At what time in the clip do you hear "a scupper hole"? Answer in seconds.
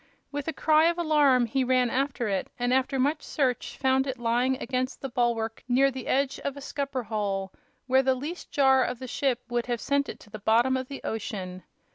6.57-7.51